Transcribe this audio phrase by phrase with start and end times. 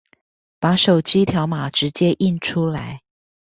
[0.59, 2.71] 把手機條碼直接印出